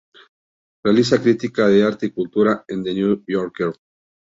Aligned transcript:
Realiza 0.83 1.21
crítica 1.21 1.67
de 1.67 1.83
arte 1.83 2.07
y 2.07 2.11
cultura 2.11 2.65
en 2.67 2.83
"The 2.83 2.91
New 2.95 3.23
Yorker". 3.27 3.71